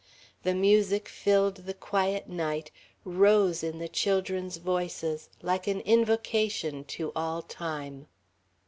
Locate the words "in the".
3.63-3.87